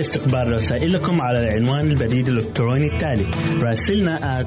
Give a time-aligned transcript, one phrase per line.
[0.00, 3.26] استقبال رسائلكم على العنوان البريد الإلكتروني التالي
[3.60, 4.46] راسلنا at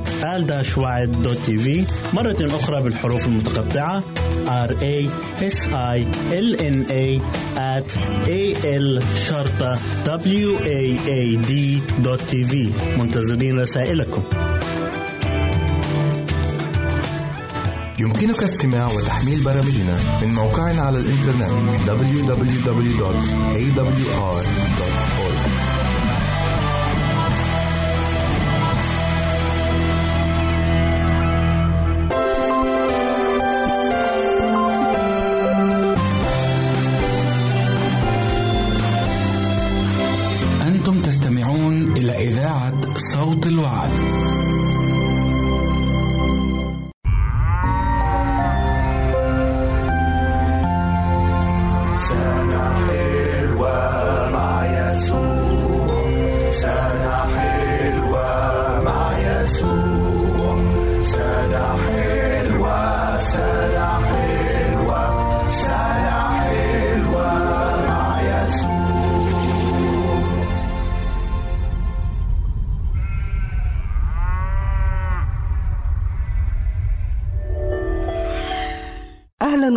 [2.14, 4.04] مرة أخرى بالحروف المتقطعة
[4.48, 5.10] R A
[5.42, 7.22] S I L N A
[7.58, 7.90] at
[8.28, 11.52] A L شرطة W A A D
[13.00, 14.24] منتظرين رسائلكم.
[18.00, 21.52] يمكنك استماع وتحميل برامجنا من موقعنا على الإنترنت
[21.88, 22.30] www.awr.org
[43.30, 44.39] صوت الوعد.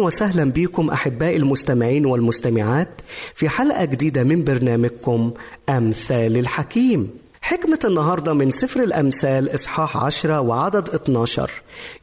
[0.03, 2.89] وسهلا بكم أحبائي المستمعين والمستمعات
[3.35, 5.33] في حلقة جديدة من برنامجكم
[5.69, 7.11] أمثال الحكيم.
[7.43, 11.51] حكمة النهاردة من سفر الأمثال إصحاح عشرة وعدد 12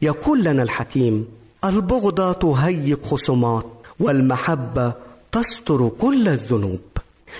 [0.01, 1.27] يقول لنا الحكيم
[1.65, 3.65] البغضة تهيج خصومات
[3.99, 4.93] والمحبة
[5.31, 6.79] تستر كل الذنوب.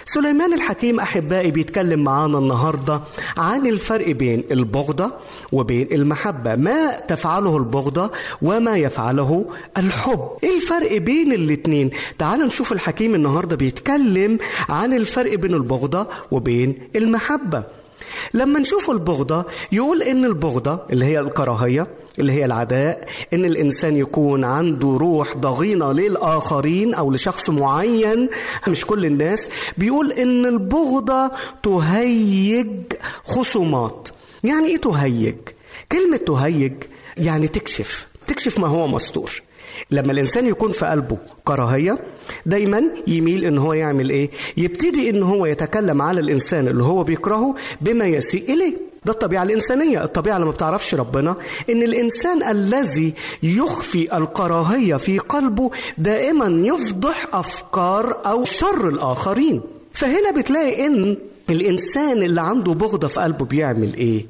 [0.06, 3.02] سليمان الحكيم أحبائي بيتكلم معانا النهاردة
[3.38, 5.12] عن الفرق بين البغضة
[5.52, 6.56] وبين المحبة.
[6.56, 8.12] ما تفعله البغضة
[8.42, 9.46] وما يفعله
[9.78, 10.30] الحب.
[10.44, 14.38] إيه الفرق بين الاتنين؟ تعالوا نشوف الحكيم النهاردة بيتكلم
[14.70, 17.64] عن الفرق بين البغضة وبين المحبة.
[18.34, 21.88] لما نشوف البغضة يقول إن البغضة اللي هي الكراهية
[22.20, 28.30] اللي هي العداء إن الإنسان يكون عنده روح ضغينة للآخرين أو لشخص معين
[28.68, 31.32] مش كل الناس بيقول إن البغضة
[31.64, 32.68] تهيج
[33.26, 34.10] خصومات
[34.44, 35.36] يعني إيه تهيج؟
[35.92, 36.74] كلمة تهيج
[37.18, 39.42] يعني تكشف تكشف ما هو مستور
[39.92, 41.98] لما الإنسان يكون في قلبه كراهية
[42.46, 47.56] دايما يميل إن هو يعمل إيه؟ يبتدي إن هو يتكلم على الإنسان اللي هو بيكرهه
[47.82, 48.74] بما يسيء إليه.
[49.06, 50.04] ده الطبيعة الإنسانية.
[50.04, 51.36] الطبيعة اللي ما بتعرفش ربنا
[51.70, 53.14] إن الإنسان الذي
[53.44, 59.62] يخفي الكراهية في قلبه دائما يفضح أفكار أو شر الآخرين.
[59.94, 61.18] فهنا بتلاقي إن
[61.50, 64.26] الإنسان اللي عنده بغضة في قلبه بيعمل إيه؟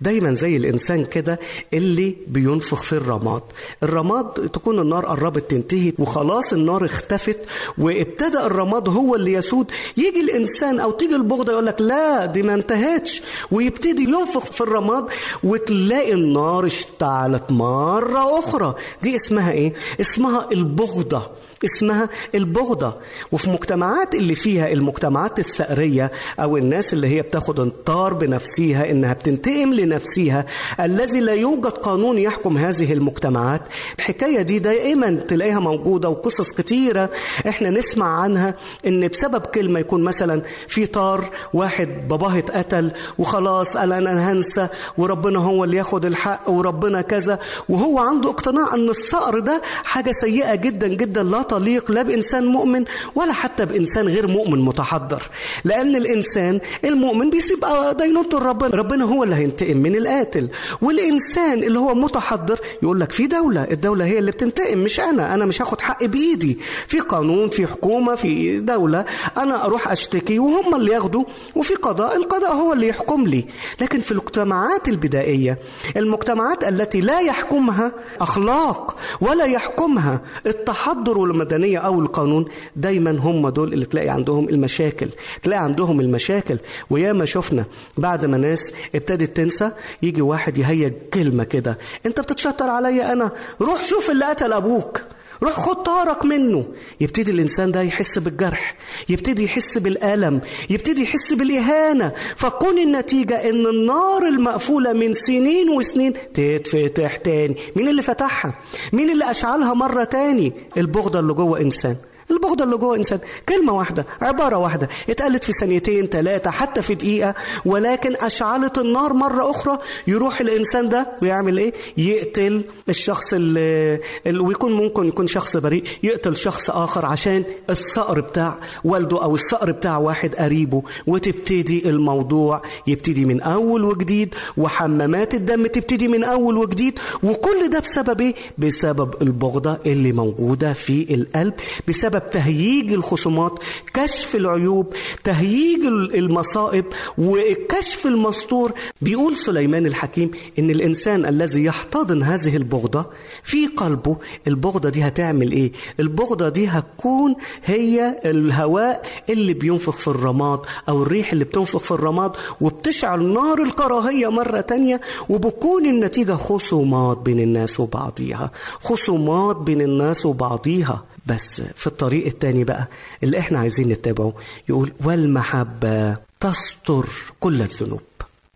[0.00, 1.40] دايما زي الإنسان كده
[1.74, 3.42] اللي بينفخ في الرماد.
[3.82, 7.38] الرماد تكون النار قربت تنتهي وخلاص النار اختفت
[7.78, 9.70] وابتدى الرماد هو اللي يسود.
[9.96, 13.22] يجي الإنسان أو تيجي البغضة يقول لك لا دي ما انتهتش.
[13.50, 15.04] ويبتدي ينفخ في الرماد
[15.44, 18.74] وتلاقي النار اشتعلت مرة أخرى.
[19.02, 21.39] دي اسمها إيه؟ اسمها البغضة.
[21.64, 22.94] اسمها البغضة.
[23.32, 29.74] وفي مجتمعات اللي فيها المجتمعات الثأرية أو الناس اللي هي بتاخد انطار بنفسها إنها بتنتقم
[29.74, 30.46] لنفسها
[30.80, 33.60] الذي لا يوجد قانون يحكم هذه المجتمعات.
[33.98, 37.10] الحكاية دي دائما تلاقيها موجودة وقصص كتيرة
[37.48, 38.54] إحنا نسمع عنها
[38.86, 44.68] إن بسبب كلمة يكون مثلا في طار واحد باباه اتقتل وخلاص قال أنا هنسى
[44.98, 47.38] وربنا هو اللي ياخد الحق وربنا كذا.
[47.68, 52.84] وهو عنده اقتناع أن الثأر ده حاجة سيئة جدا جدا لا تليق لا بإنسان مؤمن
[53.14, 55.22] ولا حتى بإنسان غير مؤمن متحضر.
[55.64, 57.64] لأن الإنسان المؤمن بيسيب
[57.98, 58.68] دينونته لربنا.
[58.76, 60.48] ربنا هو اللي هينتقم من القاتل.
[60.82, 65.34] والإنسان اللي هو متحضر يقول لك في دولة الدولة هي اللي بتنتقم مش أنا.
[65.34, 66.58] أنا مش هاخد حقي بإيدي.
[66.86, 69.04] في قانون في حكومة في دولة.
[69.36, 71.24] أنا أروح أشتكي وهم اللي ياخدوا
[71.56, 73.44] وفي قضاء القضاء هو اللي يحكم لي.
[73.80, 75.58] لكن في المجتمعات البدائية
[75.96, 82.44] المجتمعات التي لا يحكمها أخلاق ولا يحكمها التحضر والمدنية أو القانون
[82.76, 85.08] دايما هم دول اللي تلاقي عندهم المشاكل.
[85.42, 86.58] تلاقي عندهم المشاكل.
[86.90, 87.64] وياما شفنا
[87.98, 89.70] بعد ما ناس ابتدت تنسى
[90.02, 91.78] يجي واحد يهيج كلمة كده.
[92.06, 95.00] أنت بتتشطر عليا أنا روح شوف اللي قتل أبوك.
[95.42, 96.66] روح خد طارك منه.
[97.00, 98.74] يبتدي الإنسان ده يحس بالجرح
[99.08, 100.40] يبتدي يحس بالألم
[100.70, 102.12] يبتدي يحس بالإهانة.
[102.36, 107.56] فكون النتيجة إن النار المقفولة من سنين وسنين تتفتح تاني.
[107.76, 108.58] مين اللي فتحها؟
[108.92, 111.96] مين اللي أشعلها مرة تاني؟ البغضة اللي جوه إنسان.
[112.30, 113.18] البغضة اللي جوه إنسان.
[113.48, 114.88] كلمة واحدة عبارة واحدة.
[115.10, 117.34] اتقالت في ثانيتين ثلاثة حتى في دقيقة.
[117.64, 119.78] ولكن أشعلت النار مرة أخرى.
[120.06, 125.84] يروح الإنسان ده ويعمل إيه؟ يقتل الشخص اللي, ويكون ممكن يكون شخص بريء.
[126.02, 130.82] يقتل شخص آخر عشان الثأر بتاع والده أو الثأر بتاع واحد قريبه.
[131.06, 134.34] وتبتدي الموضوع يبتدي من أول وجديد.
[134.56, 136.98] وحمامات الدم تبتدي من أول وجديد.
[137.22, 141.54] وكل ده بسبب إيه؟ بسبب البغضة اللي موجودة في القلب.
[141.88, 143.58] بسبب تهييج الخصومات
[143.94, 144.94] كشف العيوب
[145.24, 145.84] تهييج
[146.14, 146.84] المصائب
[147.18, 148.72] والكشف المستور.
[149.02, 153.06] بيقول سليمان الحكيم إن الإنسان الذي يحتضن هذه البغضة
[153.42, 157.34] في قلبه البغضة دي هتعمل إيه؟ البغضة دي هتكون
[157.64, 164.30] هي الهواء اللي بينفخ في الرماد أو الريح اللي بتنفخ في الرماد وبتشعل نار الكراهية
[164.30, 168.50] مرة تانية وبكون النتيجة خصومات بين الناس وبعضيها.
[168.82, 171.04] خصومات بين الناس وبعضيها.
[171.26, 172.88] بس في الطريق التاني بقى
[173.22, 174.32] اللي إحنا عايزين نتبعه
[174.68, 177.06] يقول والمحبة تستر
[177.40, 178.00] كل الذنوب.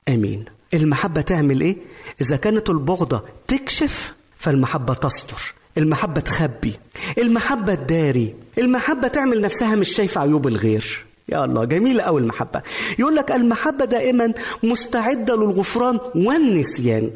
[0.09, 0.45] آمين.
[0.75, 1.77] المحبة تعمل إيه؟
[2.21, 6.73] إذا كانت البغضة تكشف فالمحبة تستر المحبة تخبي
[7.19, 11.05] المحبة تداري المحبة تعمل نفسها مش شايفة عيوب الغير.
[11.29, 12.63] يا الله جميلة أوي المحبة.
[12.99, 14.33] يقول لك المحبة دائما
[14.63, 17.11] مستعدة للغفران والنسيان.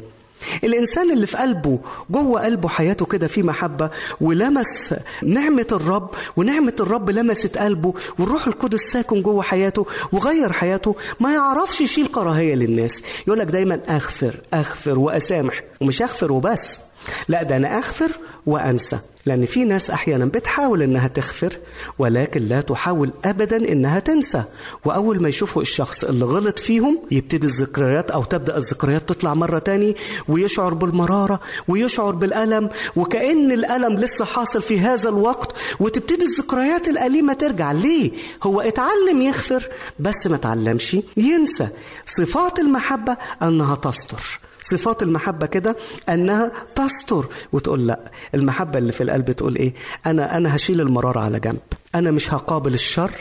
[0.63, 3.89] الإنسان اللي في قلبه جوه قلبه حياته كده في محبة
[4.21, 4.93] ولمس
[5.23, 11.81] نعمة الرب ونعمة الرب لمست قلبه والروح القدس ساكن جوه حياته وغير حياته ما يعرفش
[11.81, 13.01] يشيل كراهية للناس.
[13.27, 16.79] يقول لك دايما أغفر أغفر وأسامح ومش أغفر وبس
[17.27, 18.11] لا ده أنا أغفر
[18.45, 18.99] وأنسى.
[19.29, 21.57] لأن في ناس أحيانا بتحاول إنها تغفر
[21.99, 24.43] ولكن لا تحاول أبدا إنها تنسى.
[24.85, 29.95] وأول ما يشوفوا الشخص اللي غلط فيهم يبتدي الذكريات أو تبدأ الذكريات تطلع مرة تاني
[30.27, 37.71] ويشعر بالمرارة ويشعر بالألم وكأن الألم لسه حاصل في هذا الوقت وتبتدي الذكريات الأليمة ترجع.
[37.71, 38.11] ليه؟
[38.43, 41.67] هو اتعلم يغفر بس ما اتعلمش ينسى.
[42.07, 44.39] صفات المحبة أنها تستر.
[44.63, 45.75] صفات المحبة كده
[46.09, 47.99] أنها تستر وتقول لأ
[48.35, 49.73] المحبة اللي في القلب تقول إيه؟
[50.05, 51.59] أنا أنا هشيل المرارة على جنب.
[51.95, 53.11] أنا مش هقابل الشر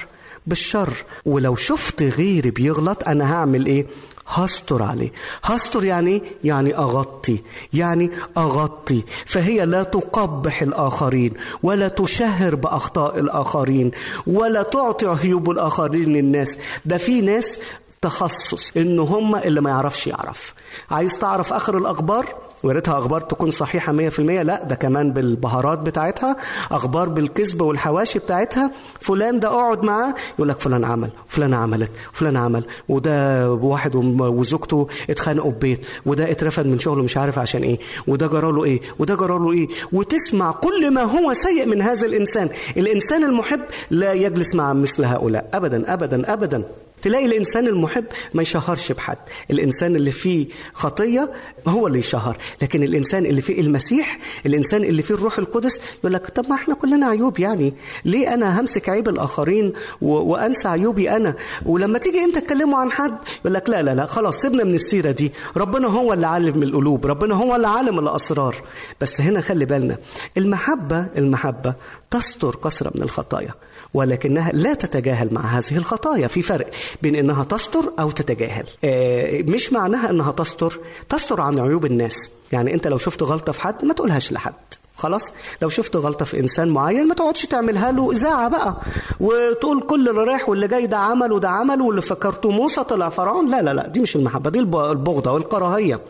[0.46, 0.92] بالشر.
[1.26, 3.86] ولو شفت غيري بيغلط أنا هعمل إيه؟
[4.28, 5.12] هستر عليه.
[5.44, 7.38] هستر يعني يعني أغطي
[7.72, 9.02] يعني أغطي.
[9.26, 11.32] فهي لا تقبح الآخرين
[11.62, 13.90] ولا تشهر بأخطاء الآخرين
[14.26, 16.58] ولا تعطي عيوب الآخرين للناس.
[16.84, 17.58] ده في ناس
[18.02, 20.54] تخصص ان هم اللي ما يعرفش يعرف.
[20.90, 22.26] عايز تعرف آخر الأخبار؟
[22.62, 26.36] ويا ريتها أخبار تكون صحيحة 100% لا ده كمان بالبهارات بتاعتها
[26.70, 28.70] أخبار بالكذب والحواشي بتاعتها.
[29.00, 34.88] فلان ده أقعد معاه يقول لك فلان عمل فلان عملت فلان عمل وده واحد وزوجته
[35.10, 39.14] اتخانقوا ببيت وده اترفد من شغله مش عارف عشان إيه وده جرى له إيه وده
[39.14, 39.68] جرى له إيه.
[39.92, 42.48] وتسمع كل ما هو سيء من هذا الإنسان.
[42.76, 45.48] الإنسان المحب لا يجلس مع مثل هؤلاء.
[45.54, 46.62] ابدا ابدا ابدا.
[47.02, 49.16] تلاقي الإنسان المحب ما يشهرش بحد.
[49.50, 51.32] الإنسان اللي فيه خطية
[51.68, 52.36] هو اللي يشهر.
[52.62, 56.74] لكن الإنسان اللي فيه المسيح الإنسان اللي فيه الروح القدس يقول لك طب ما إحنا
[56.74, 57.74] كلنا عيوب يعني.
[58.04, 60.12] ليه أنا همسك عيب الآخرين و...
[60.12, 61.34] وأنسى عيوبي أنا؟
[61.66, 65.10] ولما تيجي أنت تكلمه عن حد يقول لك لا لا لا خلاص سيبنا من السيرة
[65.10, 65.32] دي.
[65.56, 67.06] ربنا هو اللي عالم القلوب.
[67.06, 68.56] ربنا هو اللي عالم الأسرار.
[69.00, 69.98] بس هنا خلي بالنا
[70.36, 71.74] المحبة المحبة
[72.10, 73.54] تستر كثرة من الخطايا
[73.94, 76.26] ولكنها لا تتجاهل مع هذه الخطايا.
[76.26, 76.70] في فرق.
[77.02, 78.66] بين إنها تستر أو تتجاهل.
[78.84, 80.78] آه، مش معناها إنها تستر.
[81.08, 82.30] تستر عن عيوب الناس.
[82.52, 84.54] يعني أنت لو شفت غلطة في حد ما تقولهاش لحد.
[84.96, 85.22] خلاص؟
[85.62, 88.76] لو شفت غلطة في إنسان معين ما تقعدش تعملها له إذاعة بقى.
[89.20, 93.50] وتقول كل اللي رايح واللي جاي ده عمل وده عمل واللي فكرته موسى طلع فرعون.
[93.50, 96.00] لا لا لا دي مش المحبة دي البغضة والكراهية.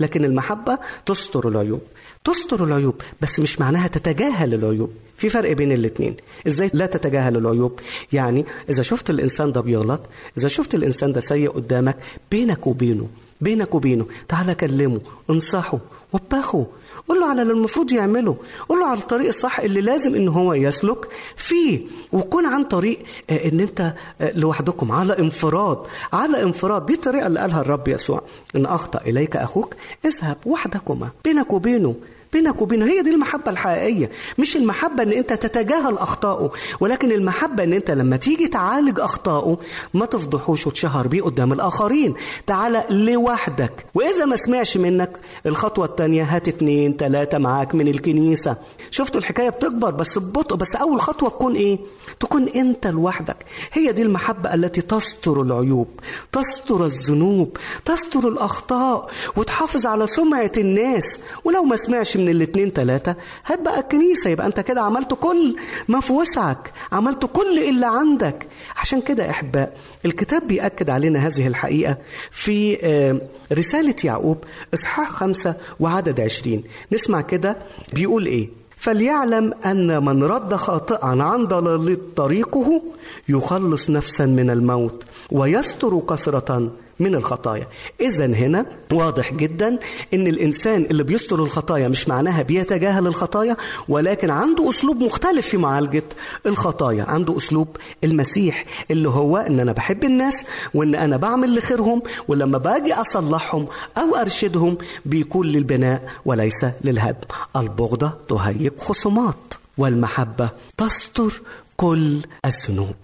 [0.00, 1.80] لكن المحبة تستر العيوب.
[2.24, 4.90] تستر العيوب بس مش معناها تتجاهل العيوب.
[5.16, 6.16] في فرق بين الاثنين
[6.46, 7.80] إزاي لا تتجاهل العيوب؟
[8.12, 10.00] يعني إذا شفت الإنسان ده بيغلط
[10.38, 11.96] إذا شفت الإنسان ده سيء قدامك
[12.30, 13.08] بينك وبينه
[13.40, 15.00] بينك وبينه تعالى كلمه
[15.30, 15.78] انصحه
[16.12, 16.66] وبخه.
[17.08, 18.36] قول له على اللي المفروض يعمله.
[18.68, 21.80] قول له على الطريق الصح اللي لازم إن هو يسلك فيه.
[22.12, 22.98] وكون عن طريق
[23.30, 25.78] إن أنت لوحدكم على انفراد
[26.12, 26.86] على انفراد.
[26.86, 28.22] دي الطريقة اللي قالها الرب يسوع.
[28.56, 31.94] إن أخطأ إليك أخوك اذهب وحدكما بينك وبينه.
[32.34, 32.86] بينك وبينه.
[32.86, 34.10] هي دي المحبة الحقيقية.
[34.38, 36.50] مش المحبة إن أنت تتجاهل أخطائه
[36.80, 39.58] ولكن المحبة إن أنت لما تيجي تعالج أخطائه
[39.94, 42.14] ما تفضحوش وتشهر بيه قدام الآخرين.
[42.46, 43.86] تعالى لوحدك.
[43.94, 45.10] وإذا ما سمعش منك
[45.46, 48.56] الخطوة التانية هات اتنين تلاتة معاك من الكنيسة.
[48.90, 51.78] شفتوا الحكاية بتكبر بس ببطء بس أول خطوة تكون إيه؟
[52.20, 53.36] تكون أنت لوحدك.
[53.72, 55.88] هي دي المحبة التي تستر العيوب
[56.32, 61.18] تستر الذنوب تستر الأخطاء وتحافظ على سمعة الناس.
[61.44, 63.14] ولو ما سمعش من الاتنين تلاتة
[63.46, 65.56] هات بقى الكنيسة يبقى أنت كده عملت كل
[65.88, 68.46] ما في وسعك عملت كل اللي عندك.
[68.76, 71.96] عشان كده أحباء الكتاب بيأكد علينا هذه الحقيقة
[72.30, 73.20] في آه،
[73.52, 74.38] رسالة يعقوب
[74.74, 76.64] إصحاح خمسة وعدد عشرين.
[76.92, 77.56] نسمع كده
[77.92, 82.82] بيقول إيه؟ فليعلم أن من رد خاطئا عن ضلال طريقه
[83.28, 85.04] يخلص نفسا من الموت.
[85.32, 87.66] ويستر كثرة من الخطايا.
[88.00, 89.68] إذا هنا واضح جدا
[90.14, 93.56] أن الإنسان اللي بيستر الخطايا مش معناها بيتجاهل الخطايا
[93.88, 96.02] ولكن عنده أسلوب مختلف في معالجة
[96.46, 97.04] الخطايا.
[97.04, 102.94] عنده أسلوب المسيح اللي هو أن أنا بحب الناس وأن أنا بعمل لخيرهم ولما باجي
[102.94, 103.66] أصلحهم
[103.98, 107.28] أو أرشدهم بيكون للبناء وليس للهدم.
[107.56, 111.42] البغضة تهيج خصومات والمحبة تستر
[111.76, 112.94] كل الذنوب.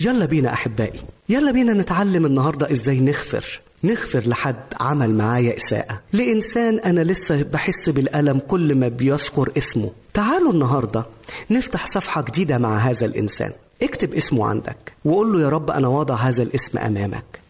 [0.00, 1.00] يلا بينا أحبائي.
[1.30, 6.00] يلا بينا نتعلم النهارده إزاي نغفر نغفر لحد عمل معايا إساءة.
[6.12, 9.90] لإنسان أنا لسه بحس بالألم كل ما بيذكر اسمه.
[10.14, 11.06] تعالوا النهارده
[11.50, 13.52] نفتح صفحة جديدة مع هذا الإنسان.
[13.82, 17.40] اكتب اسمه عندك وقول له يا رب أنا واضع هذا الاسم أمامك.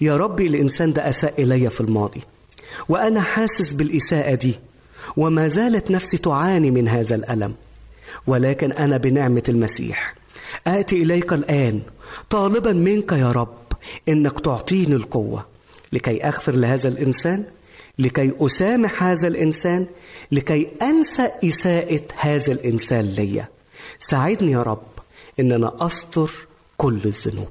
[0.00, 2.20] يا رب الإنسان ده أساء إلي في الماضي
[2.88, 4.54] وأنا حاسس بالإساءة دي
[5.16, 7.54] وما زالت نفسي تعاني من هذا الألم.
[8.26, 10.14] ولكن أنا بنعمة المسيح.
[10.66, 11.80] آتي إليك الآن
[12.30, 13.56] طالبا منك يا رب
[14.08, 15.46] إنك تعطيني القوة
[15.92, 17.44] لكي أغفر لهذا الإنسان
[17.98, 19.86] لكي أسامح هذا الإنسان
[20.32, 23.48] لكي أنسى إساءة هذا الإنسان ليا.
[23.98, 24.82] ساعدني يا رب
[25.40, 26.30] إن أنا أستر
[26.76, 27.48] كل الذنوب.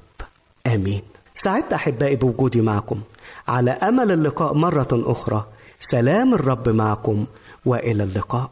[0.67, 1.01] آمين.
[1.35, 3.01] سعدت أحبائي بوجودي معكم.
[3.47, 5.45] على أمل اللقاء مرة أخرى.
[5.79, 7.25] سلام الرب معكم
[7.65, 8.51] وإلى اللقاء.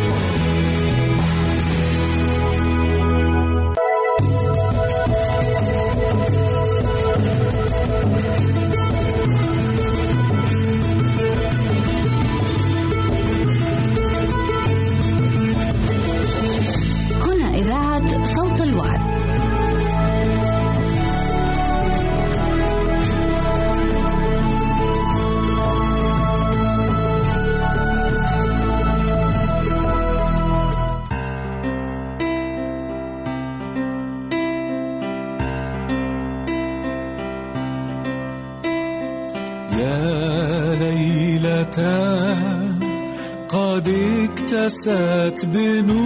[45.45, 46.01] بنور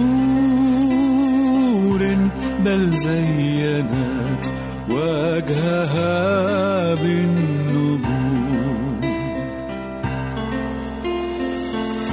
[2.64, 4.44] بل زينت
[4.90, 8.02] وجهها بالنجوم.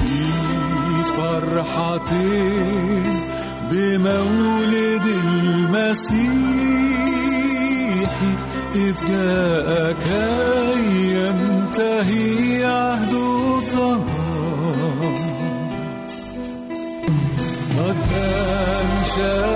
[0.04, 0.24] في
[1.18, 2.12] فرحة
[3.72, 6.24] بمولد المسيح
[8.76, 12.53] إذ جاء كي ينتهي
[19.16, 19.53] should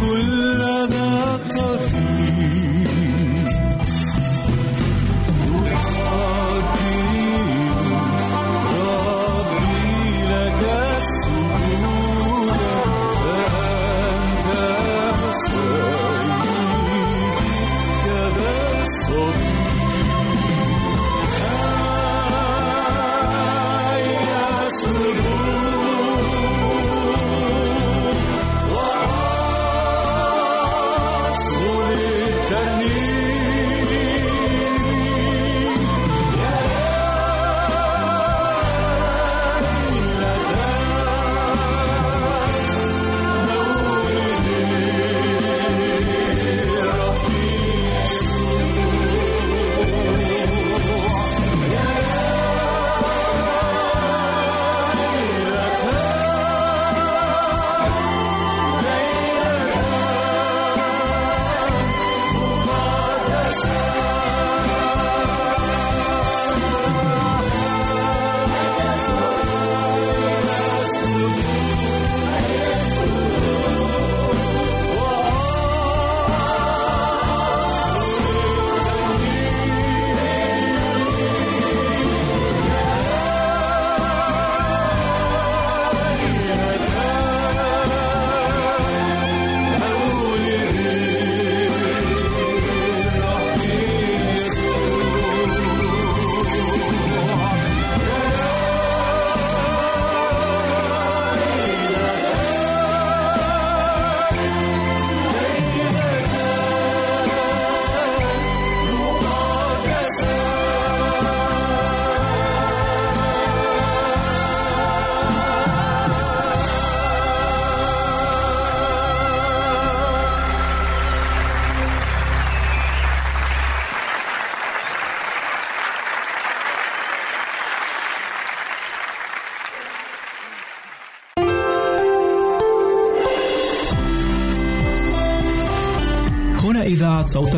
[0.00, 0.79] كل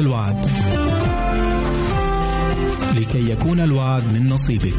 [0.03, 0.37] الوعد.
[2.97, 4.75] لكي يكون الوعد من نصيبك.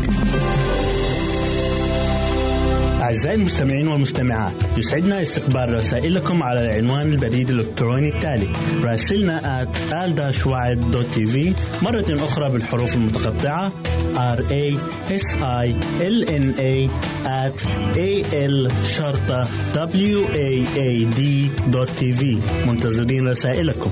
[3.01, 8.49] أعزائي المستمعين والمستمعات يسعدنا استقبال رسائلكم على العنوان البريد الإلكتروني التالي
[8.83, 9.77] راسلنا at
[11.83, 13.71] مرة أخرى بالحروف المتقطعة
[14.15, 14.65] r a
[15.09, 15.67] s i
[16.15, 16.75] l n a
[17.43, 17.57] at
[17.97, 18.09] a
[18.47, 21.21] l شرطة w a a d
[22.67, 23.91] منتظرين رسائلكم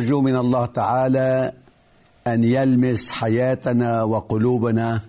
[0.00, 1.52] أرجو من الله تعالى
[2.26, 5.00] أن يلمس حياتنا وقلوبنا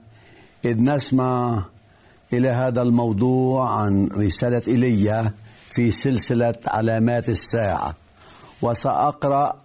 [0.65, 1.63] إذ نسمع
[2.33, 5.31] إلى هذا الموضوع عن رسالة إيليا
[5.69, 7.95] في سلسلة علامات الساعة.
[8.61, 9.55] وسأقرأ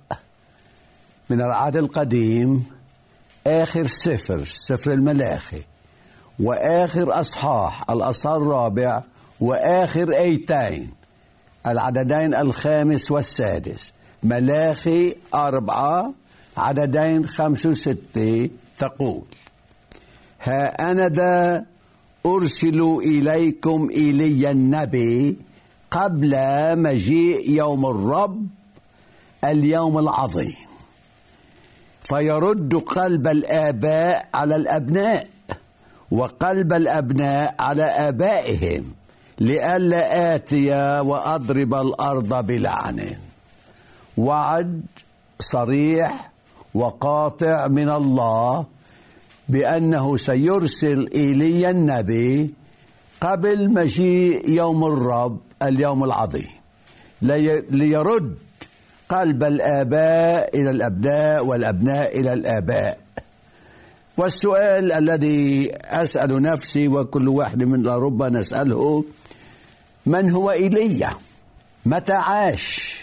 [1.30, 2.66] من العهد القديم
[3.46, 5.62] آخر سفر سفر الملاخي
[6.38, 9.02] وآخر أصحاح الأصحاح الرابع
[9.40, 10.90] وآخر أيتين
[11.66, 13.92] العددين الخامس والسادس.
[14.26, 16.12] ملاخي أربعة
[16.56, 19.22] عددين خمس وستة تقول.
[20.42, 21.64] ها أنا ذا
[22.26, 25.36] أرسل إليكم إلي النبي
[25.90, 26.32] قبل
[26.78, 28.46] مجيء يوم الرب
[29.44, 30.66] اليوم العظيم.
[32.02, 35.26] فيرد قلب الآباء على الأبناء
[36.10, 38.84] وقلب الأبناء على آبائهم
[39.38, 43.25] لئلا آتي وأضرب الأرض بلعن.
[44.16, 44.82] وعد
[45.40, 46.30] صريح
[46.74, 48.64] وقاطع من الله
[49.48, 52.54] بأنه سيرسل إيليا النبي
[53.20, 56.50] قبل مجيء يوم الرب اليوم العظيم.
[57.22, 58.34] لي- ليرد
[59.08, 62.98] قلب الآباء إلى الأبناء والأبناء إلى الآباء.
[64.16, 69.04] والسؤال الذي أسأل نفسي وكل واحد من ربما نسأله
[70.06, 71.10] من هو إيليا؟
[71.86, 72.96] متى عاش؟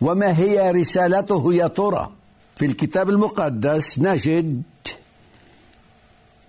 [0.00, 2.10] وما هي رسالته يا ترى؟
[2.56, 4.62] في الكتاب المقدس نجد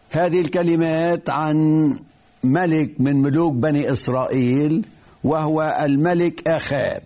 [0.09, 1.99] هذه الكلمات عن
[2.43, 4.85] ملك من ملوك بني إسرائيل
[5.23, 7.03] وهو الملك أخاب.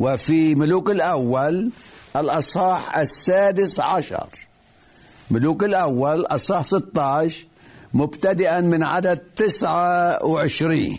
[0.00, 1.70] وفي ملوك الأول
[2.16, 4.28] الأصحاح السادس عشر.
[5.30, 7.46] ملوك الأول أصحاح 16
[7.94, 10.98] مبتدئا من عدد 29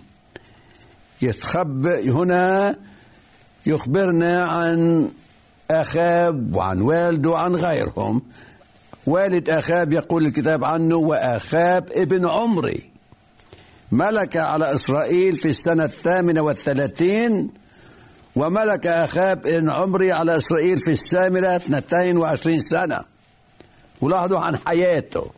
[1.21, 2.75] يتخب هنا
[3.65, 5.09] يخبرنا عن
[5.71, 8.21] أخاب وعن والده وعن غيرهم.
[9.07, 12.89] والد أخاب يقول الكتاب عنه وأخاب ابن عمري.
[13.91, 17.49] ملك على إسرائيل في السنة الثامنة والثلاثين
[18.35, 23.01] وملك أخاب ابن عمري على إسرائيل في الثامنة 22 سنة.
[24.01, 25.31] ولاحظوا عن حياته.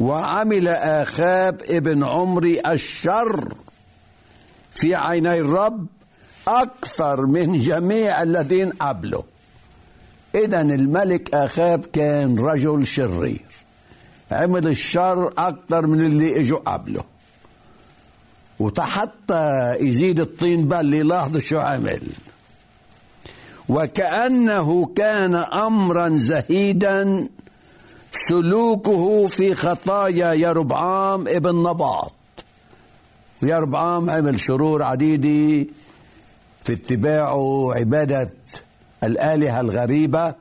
[0.00, 3.54] وعمل آخاب ابن عمري الشر
[4.74, 5.86] في عيني الرب
[6.48, 9.22] أكثر من جميع الذين قبله.
[10.34, 13.44] إذا الملك آخاب كان رجل شرير.
[14.32, 17.04] عمل الشر أكثر من اللي إجوا قبله.
[18.60, 22.02] وحتى يزيد الطين بل لاحظوا شو عمل.
[23.68, 27.28] وكأنه كان أمرا زهيدا
[28.28, 32.12] سلوكه في خطايا يربعام ابن نباط.
[33.42, 35.70] ويربعام عمل شرور عديدة.
[36.68, 38.34] في اتباعه عبادة
[39.04, 40.34] الآلهة الغريبة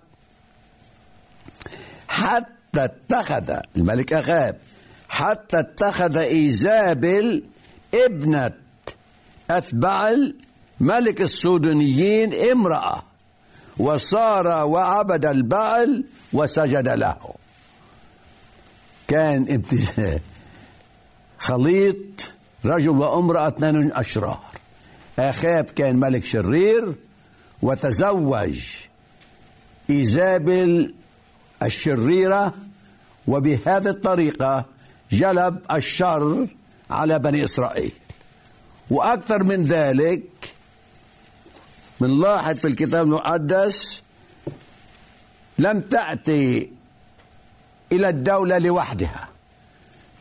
[2.08, 4.58] حتى اتخذ الملك أخاب
[5.10, 7.44] حتى اتخذ إيزابل
[7.94, 8.52] ابنة
[9.52, 10.36] أتبعل
[10.80, 13.02] ملك السودانيين امرأة
[13.78, 17.34] وصار وعبد البعل وسجد له.
[19.08, 19.64] كان
[21.40, 21.96] خليط
[22.66, 24.47] رجل وامرأة اثنين أشرار
[25.20, 26.96] آخاب كان ملك شرير
[27.62, 28.60] وتزوج
[29.90, 30.94] إيزابل
[31.64, 32.54] الشريرة
[33.28, 34.66] وبهذه الطريقة
[35.12, 36.48] جلب الشر
[36.92, 37.94] على بني إسرائيل.
[38.90, 40.24] وأكثر من ذلك
[42.02, 44.02] بنلاحظ في الكتاب المقدس
[45.60, 46.72] لم تأتي
[47.92, 49.30] إلى الدولة لوحدها.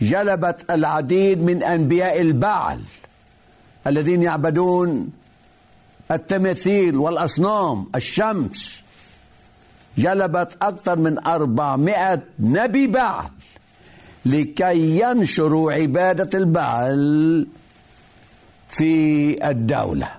[0.01, 2.83] جلبت العديد من أنبياء البعل.
[3.87, 5.12] الذين يعبدون
[6.11, 8.81] التماثيل والأصنام الشمس.
[9.99, 13.25] جلبت أكثر من أربعمائة نبي بعل
[14.27, 17.46] لكي ينشروا عبادة البعل
[18.68, 20.11] في الدولة.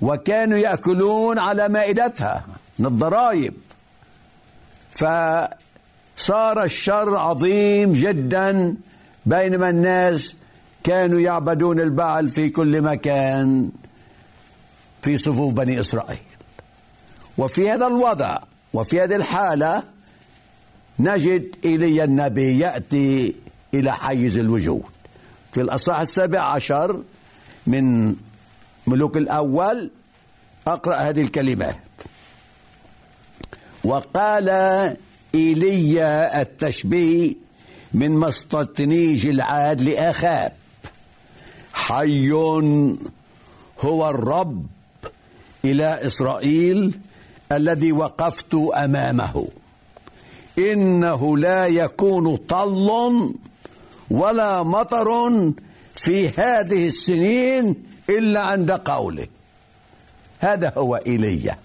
[0.00, 2.44] وكانوا يأكلون على مائدتها
[2.78, 3.54] من الضرائب.
[4.92, 8.76] فصار الشر عظيم جدا
[9.26, 10.36] بينما الناس
[10.84, 13.70] كانوا يعبدون البعل في كل مكان
[15.02, 16.18] في صفوف بني إسرائيل.
[17.38, 18.38] وفي هذا الوضع
[18.72, 19.82] وفي هذه الحالة
[20.98, 23.34] نجد إيليا النبي يأتي
[23.74, 24.82] إلى حيز الوجود.
[25.52, 27.02] في الأصحاح السابع عشر
[27.66, 28.14] من
[28.86, 29.90] ملوك الأول
[30.66, 31.76] أقرأ هذه الكلمات
[33.84, 34.48] وقال
[35.34, 37.34] إيليا التشبيه
[37.94, 40.52] من مسطتني جلعاد لأخاب
[41.72, 42.30] حي
[43.80, 44.66] هو الرب
[45.64, 46.98] إلى إسرائيل
[47.52, 49.48] الذي وقفت أمامه.
[50.58, 53.32] إنه لا يكون طل
[54.10, 55.32] ولا مطر
[55.94, 57.76] في هذه السنين
[58.08, 59.26] إلا عند قوله.
[60.38, 61.58] هذا هو إيليا.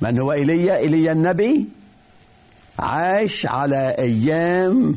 [0.00, 1.64] من هو إيليا؟ إيليا النبي.
[2.78, 4.96] عاش على أيام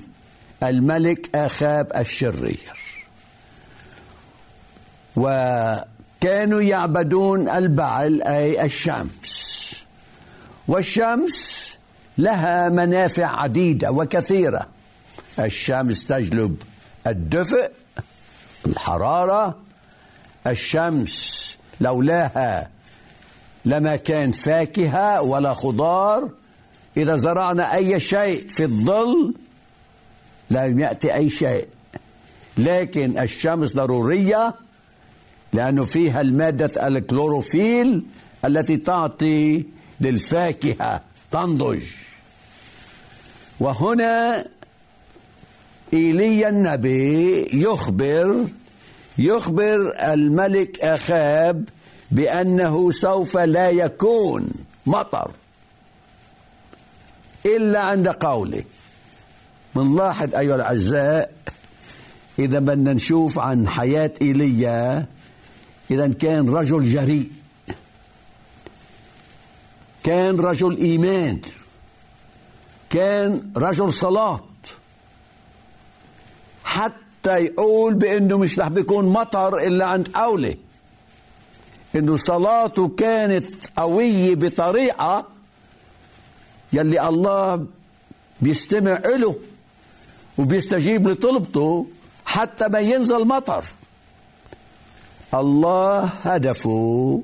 [0.63, 2.84] الملك أخاب الشرير.
[5.15, 9.45] وكانوا يعبدون البعل أي الشمس.
[10.67, 11.55] والشمس
[12.17, 14.67] لها منافع عديدة وكثيرة.
[15.39, 16.61] الشمس تجلب
[17.07, 17.71] الدفء
[18.67, 19.55] الحرارة.
[20.47, 21.45] الشمس
[21.81, 22.69] لولاها
[23.65, 26.29] لما كان فاكهة ولا خضار
[26.97, 29.33] إذا زرعنا أي شيء في الظل
[30.49, 31.67] لم يأتي أي شيء.
[32.57, 34.55] لكن الشمس ضرورية
[35.53, 38.03] لأنه فيها المادة الكلوروفيل
[38.45, 39.63] التي تعطي
[40.01, 41.83] للفاكهة تنضج.
[43.59, 44.45] وهنا
[45.93, 48.47] إيليا النبي يخبر
[49.17, 51.69] يخبر الملك أخاب
[52.11, 54.49] بأنه سوف لا يكون
[54.85, 55.31] مطر
[57.45, 58.63] إلا عند قوله.
[59.75, 61.31] بنلاحظ أيها الأعزاء
[62.39, 65.05] إذا بدنا نشوف عن حياة إيليا
[65.91, 67.31] اذا كان رجل جريء.
[70.03, 71.41] كان رجل إيمان.
[72.89, 74.43] كان رجل صلاه
[76.63, 80.55] حتى يقول بأنه مش رح بيكون مطر إلا عند قوله
[81.95, 83.45] إنه صلاته كانت
[83.77, 85.27] قوية بطريقة
[86.73, 87.65] يلي الله
[88.41, 89.35] بيستمع له
[90.37, 91.87] وبيستجيب لطلبته
[92.25, 93.65] حتى ما ينزل مطر.
[95.39, 97.21] الله هدفه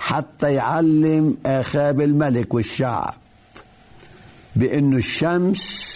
[0.00, 3.14] حتى يعلم آخاب الملك والشعب
[4.56, 5.94] بانه الشمس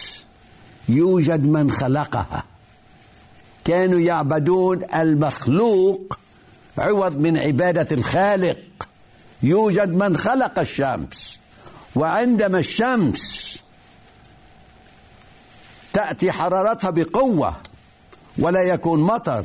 [0.88, 2.44] يوجد من خلقها.
[3.64, 6.18] كانوا يعبدون المخلوق
[6.78, 8.58] عوض من عبادة الخالق.
[9.42, 11.38] يوجد من خلق الشمس
[11.96, 13.58] وعندما الشمس
[15.92, 17.56] تأتي حرارتها بقوة
[18.38, 19.44] ولا يكون مطر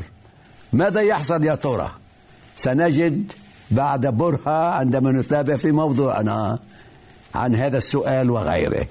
[0.74, 1.92] ماذا يحصل يا ترى؟
[2.56, 3.32] سنجد
[3.72, 6.60] بعد برهة عندما نتابع في موضوعنا
[7.36, 8.86] عن هذا السؤال وغيره.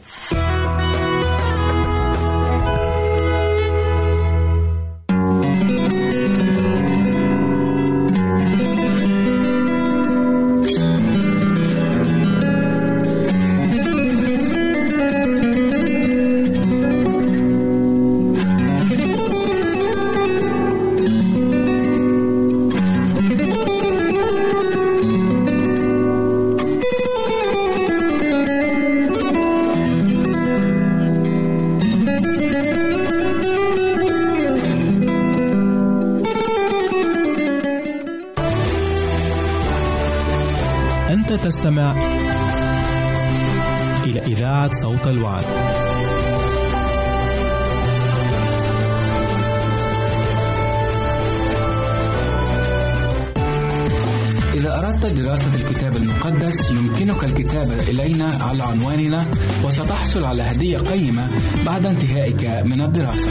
[60.13, 61.29] وستحصل على هدية قيمة
[61.67, 63.31] بعد انتهائك من الدراسة.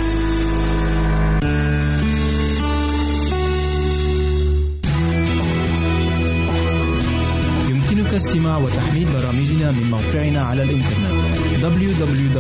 [7.70, 11.12] يمكنك استماع وتحميل برامجنا من موقعنا على الإنترنت
[11.62, 12.32] www.awr.org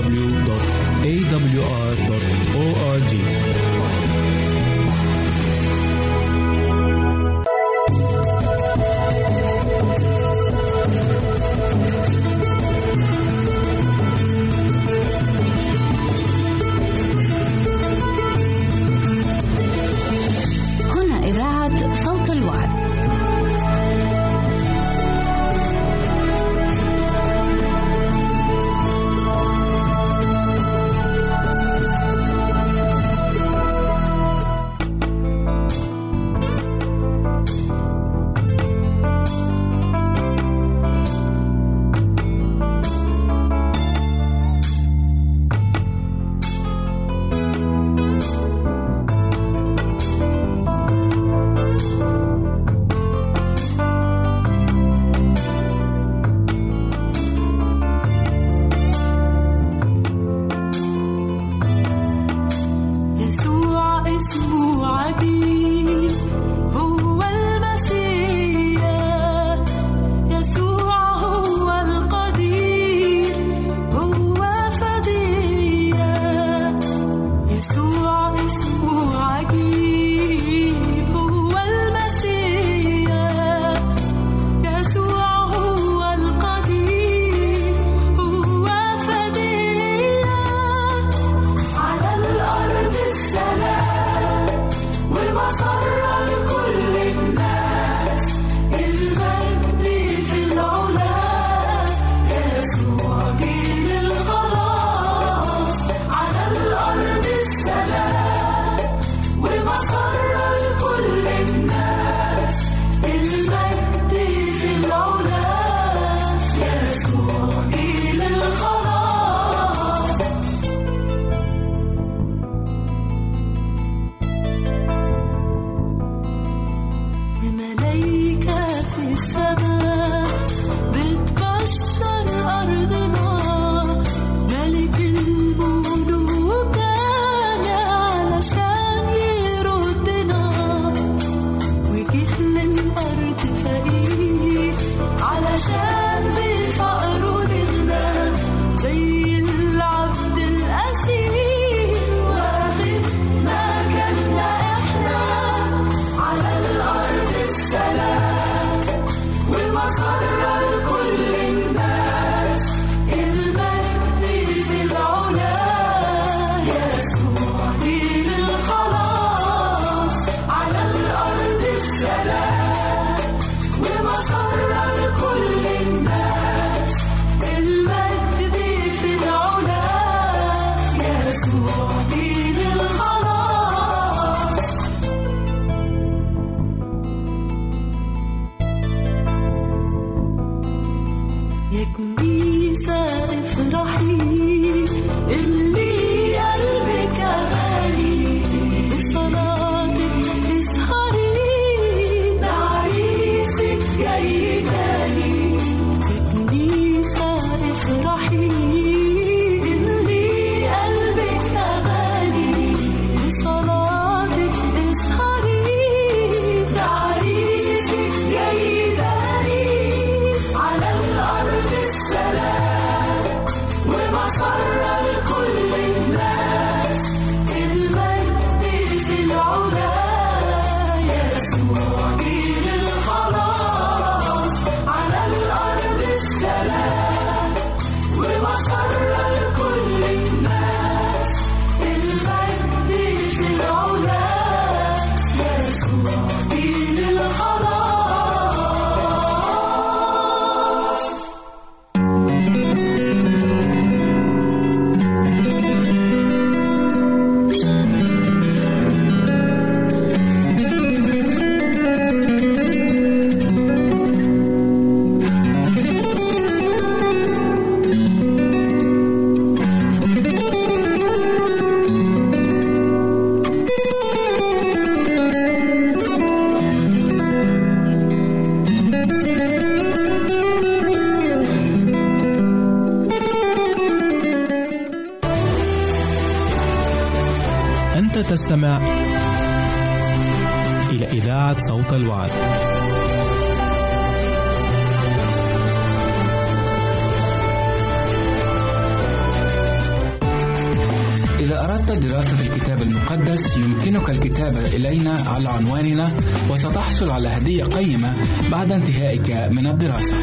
[307.01, 308.13] وستحصل على هدية قيمة
[308.51, 310.15] بعد انتهائك من الدراسة.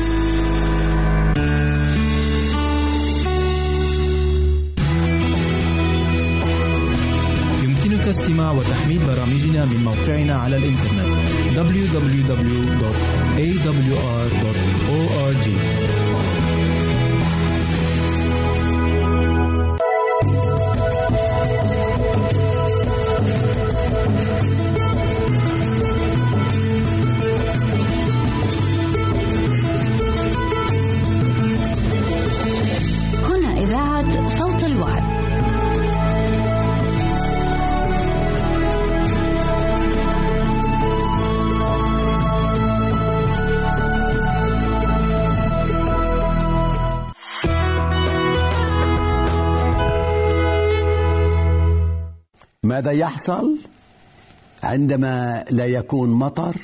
[7.64, 11.08] يمكنك استماع وتحميل برامجنا من موقعنا على الإنترنت
[11.56, 12.08] www.awr.org
[52.78, 53.58] ماذا يحصل
[54.62, 56.56] عندما لا يكون مطر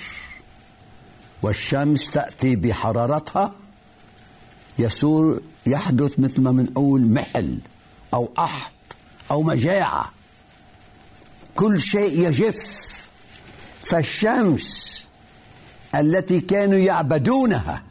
[1.42, 3.52] والشمس تأتي بحرارتها
[4.78, 7.58] يسور يحدث مثل ما بنقول محل
[8.14, 8.72] أو قحط
[9.30, 10.12] أو مجاعة.
[11.56, 12.80] كل شيء يجف.
[13.84, 15.04] فالشمس
[15.94, 17.82] التي كانوا يعبدونها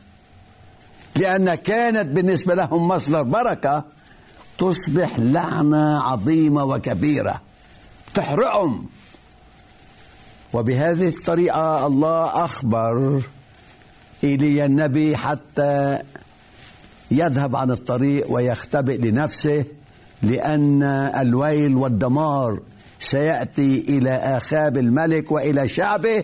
[1.15, 3.83] لأن كانت بالنسبة لهم مصدر بركة
[4.57, 7.41] تصبح لعنة عظيمة وكبيرة.
[8.13, 8.85] تحرقهم.
[10.53, 13.21] وبهذه الطريقة الله أخبر
[14.23, 15.99] إيليا النبي حتى
[17.11, 19.65] يذهب عن الطريق ويختبئ لنفسه
[20.21, 20.83] لأن
[21.17, 22.59] الويل والدمار
[22.99, 26.23] سيأتي إلى آخاب الملك وإلى شعبه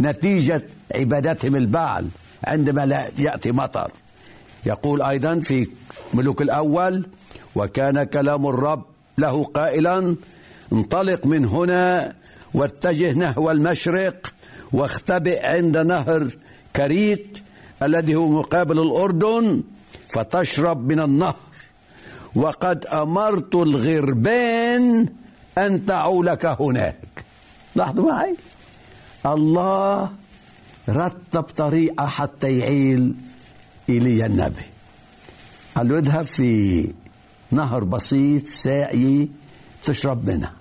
[0.00, 0.62] نتيجة
[0.94, 2.08] عبادتهم البعل
[2.44, 3.90] عندما لا يأتي مطر.
[4.66, 5.68] يقول أيضا في
[6.14, 7.06] ملوك الأول
[7.54, 8.84] وكان كلام الرب
[9.18, 10.16] له قائلا
[10.72, 12.14] انطلق من هنا
[12.54, 14.32] واتجه نحو المشرق
[14.72, 16.30] واختبئ عند نهر
[16.76, 17.38] كريت
[17.82, 19.62] الذي هو مقابل الأردن
[20.10, 21.36] فتشرب من النهر.
[22.34, 25.08] وقد أمرت الغربان
[25.58, 27.24] أن تعولك هناك.
[27.76, 28.36] لاحظوا معي؟
[29.26, 30.10] الله
[30.88, 33.14] رتب طريقة حتى يعيل
[33.88, 34.62] إيليا النبي.
[35.74, 36.92] قال له اذهب في
[37.50, 39.28] نهر بسيط ساقي
[39.84, 40.59] تشرب منه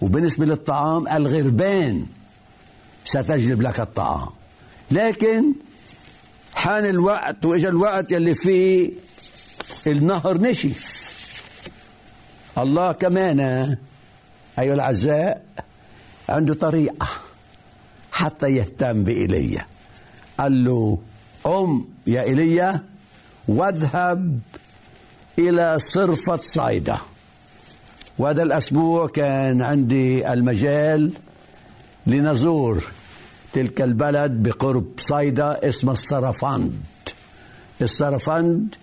[0.00, 2.06] وبالنسبة للطعام الغربان
[3.04, 4.28] ستجلب لك الطعام.
[4.90, 5.52] لكن
[6.54, 8.90] حان الوقت وإجا الوقت يلي فيه
[9.86, 11.10] النهر نشف.
[12.58, 13.40] الله كمان
[14.58, 15.44] أيها الأعزاء
[16.28, 17.08] عنده طريقة
[18.12, 19.66] حتى يهتم بإيليا
[20.38, 20.98] قال له
[21.44, 22.84] قم يا إيليا
[23.48, 24.40] واذهب
[25.38, 26.98] إلى صرفة صيدا.
[28.18, 31.12] وهذا الأسبوع كان عندي المجال
[32.06, 32.84] لنزور
[33.52, 36.72] تلك البلد بقرب صيدا اسمها السرفند
[37.82, 38.74] السرفند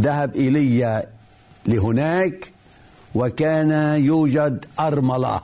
[0.00, 1.06] ذهب إيليا
[1.66, 2.52] لهناك
[3.14, 5.40] وكان يوجد أرملة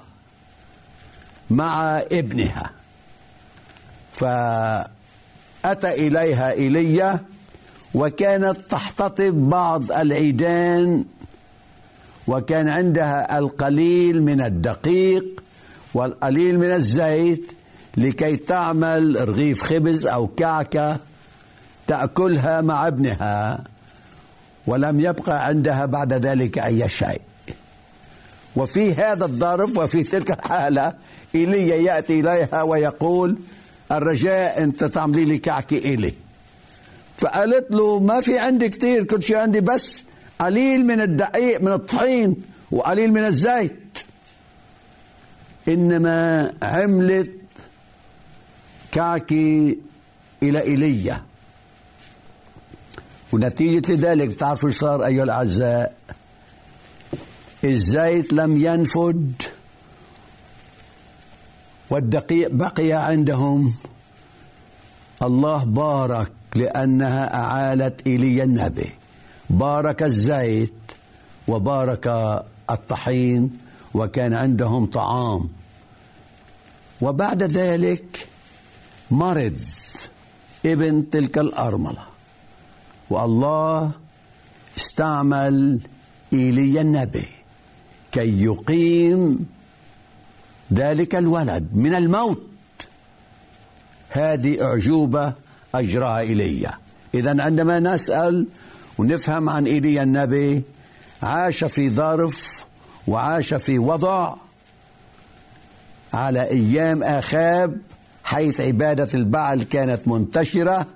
[1.51, 2.71] مع ابنها.
[4.15, 4.89] فأتى
[5.85, 7.19] إليها إيليا
[7.95, 11.05] وكانت تحتطب بعض العيدان
[12.29, 15.43] وكان عندها القليل من الدقيق
[15.95, 17.53] والقليل من الزيت
[17.97, 20.97] لكي تعمل رغيف خبز أو كعكة
[21.87, 23.65] تأكلها مع ابنها
[24.67, 27.21] ولم يبقى عندها بعد ذلك أي شيء.
[28.57, 30.93] وفي هذا الظرف وفي تلك الحالة
[31.35, 33.37] إيليا يأتي إليها ويقول
[33.93, 36.15] الرجاء أنت تعملي لي كعكة إلي
[37.19, 40.03] فقالت له ما في عندي كتير كل شيء عندي بس
[40.39, 42.37] قليل من الدقيق من الطحين
[42.71, 43.99] وقليل من الزيت.
[45.69, 47.31] إنما عملت
[48.93, 49.77] كعكة
[50.43, 51.23] إلى إيليا
[53.33, 55.95] ونتيجة لذلك بتعرفوا شو صار أيها الأعزاء؟
[57.65, 59.43] الزيت لم ينفد
[61.91, 63.75] والدقيق بقي عندهم.
[65.23, 68.91] الله بارك لأنها أعالت إيليا النبي.
[69.51, 70.73] بارك الزيت
[71.49, 72.07] وبارك
[72.71, 73.59] الطحين
[73.95, 75.49] وكان عندهم طعام.
[77.01, 78.29] وبعد ذلك
[79.11, 79.59] مرض
[80.67, 82.05] ابن تلك الأرملة.
[83.11, 83.91] والله
[84.77, 85.81] استعمل
[86.33, 87.29] إيليا النبي
[88.13, 89.47] كي يقيم
[90.73, 92.43] ذلك الولد من الموت.
[94.11, 95.33] هذه أعجوبة
[95.75, 96.73] أجراها إيليا
[97.15, 98.47] إذا عندما نسأل
[98.99, 100.63] ونفهم عن إيليا النبي.
[101.23, 102.65] عاش في ظرف
[103.07, 104.35] وعاش في وضع
[106.15, 107.79] على أيام آخاب
[108.25, 110.87] حيث عبادة البعل كانت منتشرة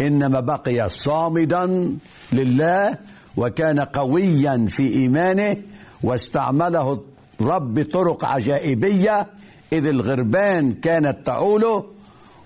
[0.00, 1.96] إنما بقي صامدا
[2.32, 2.98] لله
[3.36, 5.56] وكان قويا في إيمانه
[6.02, 7.02] واستعمله
[7.40, 9.26] الرب بطرق عجائبية
[9.72, 11.84] إذ الغربان كانت تعوله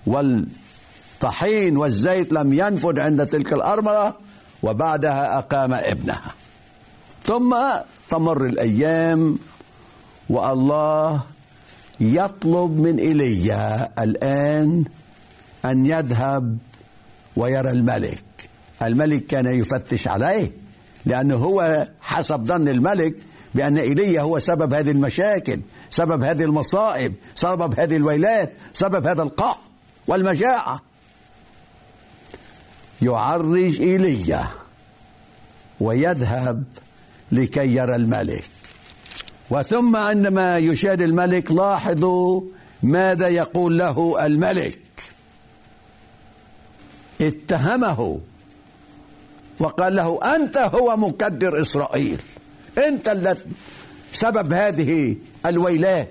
[0.05, 4.13] والطحين والزيت لم ينفد عند تلك الأرملة.
[4.63, 6.33] وبعدها أقام ابنها.
[7.25, 7.55] ثم
[8.09, 9.39] تمر الأيام
[10.29, 11.21] والله
[11.99, 14.85] يطلب من ايليا الآن
[15.65, 16.57] أن يذهب
[17.35, 18.23] ويرى الملك.
[18.81, 20.51] الملك كان يفتش عليه
[21.05, 23.15] لأنه هو حسب ظن الملك
[23.55, 25.59] بأن ايليا هو سبب هذه المشاكل
[25.89, 29.59] سبب هذه المصائب سبب هذه الويلات سبب هذا القحط
[30.07, 30.81] والمجاعة.
[33.01, 34.47] يعرج ايليا
[35.79, 36.63] ويذهب
[37.31, 38.43] لكي يرى الملك.
[39.49, 42.41] وثم عندما يشاهد الملك لاحظوا
[42.83, 44.79] ماذا يقول له الملك.
[47.21, 48.19] اتهمه
[49.59, 52.19] وقال له أنت هو مكدر إسرائيل.
[52.77, 53.41] أنت الذي
[54.11, 55.15] سبب هذه
[55.45, 56.07] الويلات.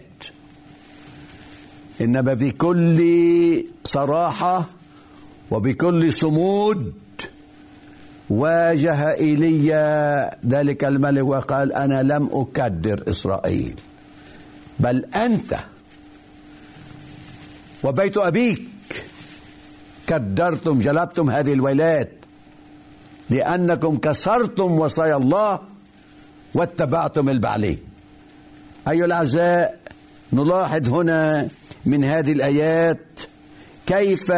[2.01, 4.65] انما بكل صراحة
[5.53, 6.93] وبكل صمود
[8.31, 13.75] واجه ايليا ذلك الملك وقال أنا لم أكدر إسرائيل
[14.81, 15.57] بل أنت
[17.83, 18.63] وبيت أبيك
[20.07, 22.11] كدرتم جلبتم هذه الويلات
[23.31, 25.61] لأنكم كسرتم وصايا الله
[26.55, 27.79] واتبعتم البعلين
[28.89, 29.79] أيها الأعزاء
[30.33, 31.49] نلاحظ هنا
[31.87, 33.07] من هذه الآيات
[33.87, 34.33] كيف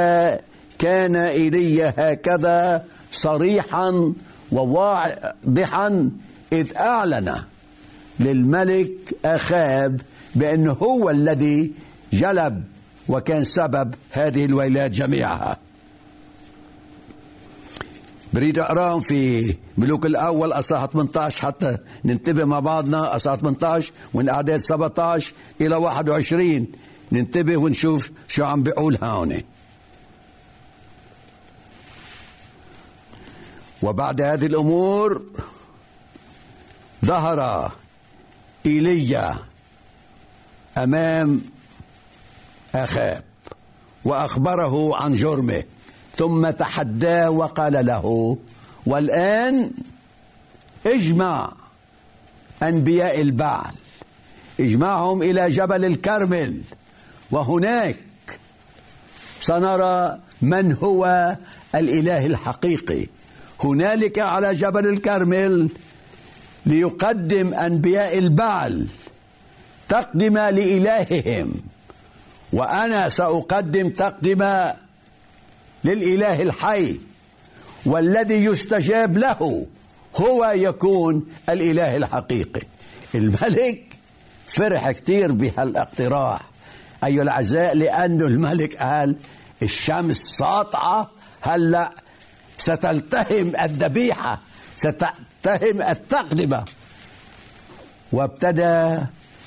[0.79, 4.13] كان ايليا هكذا صريحا
[4.53, 6.11] وواضحا
[6.53, 7.35] إذ أعلن
[8.21, 8.91] للملك
[9.25, 10.01] أخاب
[10.35, 11.73] بأنه هو الذي
[12.13, 12.65] جلب
[13.09, 15.57] وكان سبب هذه الويلات جميعها.
[18.33, 24.61] بريد أقرأهم في ملوك الأول أصحاح 18 حتى ننتبه مع بعضنا أصحاح 18 من أعداد
[24.61, 26.67] 17 إلى 21
[27.13, 29.41] ننتبه ونشوف شو عم بيقول هون.
[33.85, 35.23] وبعد هذه الأمور
[37.05, 37.73] ظهر
[38.67, 39.37] ايليا
[40.79, 41.43] أمام
[42.75, 43.23] آخاب
[44.05, 45.63] وأخبره عن جرمه
[46.17, 48.39] ثم تحداه وقال له
[48.87, 49.71] والآن
[50.87, 51.53] اجمع
[52.63, 53.75] أنبياء البعل
[54.61, 56.61] اجمعهم إلى جبل الكرمل
[57.31, 57.99] وهناك
[59.41, 61.37] سنرى من هو
[61.75, 63.07] الإله الحقيقي.
[63.65, 65.69] هنالك على جبل الكرمل
[66.67, 68.87] ليقدم أنبياء البعل
[69.89, 71.53] تقدمه لإلههم
[72.53, 74.75] وأنا سأقدم تقدمه
[75.85, 77.01] للإله الحي
[77.87, 79.67] والذي يستجاب له
[80.17, 82.63] هو يكون الإله الحقيقي.
[83.15, 83.85] الملك
[84.49, 86.41] فرح كثير بهالاقتراح.
[87.05, 89.17] أيها الأعزاء لأنه الملك قال
[89.63, 91.11] الشمس ساطعة
[91.41, 91.93] هلأ
[92.65, 94.41] ستلتهم الذبيحة
[94.77, 96.65] ستلتهم التقدمة.
[98.13, 98.99] وابتدى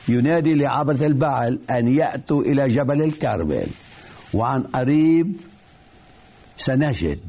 [0.07, 3.67] ينادي لعبد البعل أن يأتوا إلى جبل الكرمل.
[4.33, 5.33] وعن قريب
[6.57, 7.19] سنجد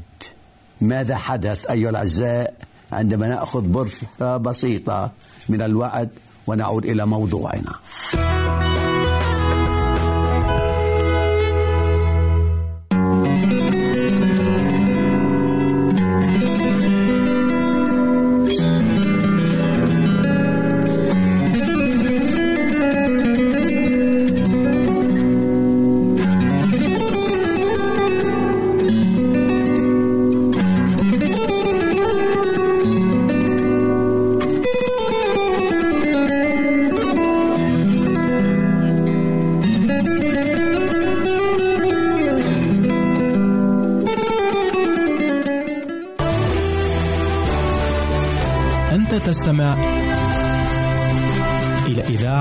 [0.81, 2.53] ماذا حدث أيها الأعزاء
[2.91, 5.11] عندما نأخذ برهة بسيطة
[5.49, 6.09] من الوعد
[6.47, 7.73] ونعود إلى موضوعنا.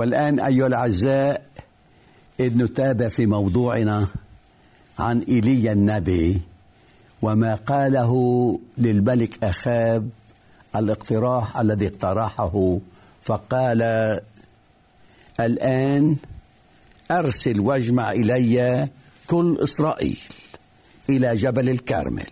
[0.00, 1.42] والآن أيها الأعزاء
[2.40, 4.06] إذ نتابع في موضوعنا
[4.98, 6.40] عن إيليا النبي
[7.22, 8.12] وما قاله
[8.78, 10.08] للملك أخاب
[10.76, 12.78] الاقتراح الذي اقترحه.
[13.22, 13.82] فقال
[15.40, 16.16] الآن
[17.10, 18.88] أرسل واجمع إلي
[19.26, 20.18] كل إسرائيل
[21.08, 22.30] إلى جبل الكرمل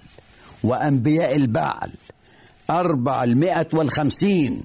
[0.63, 1.91] وأنبياء البعل
[2.71, 4.63] أربعمائة والخمسين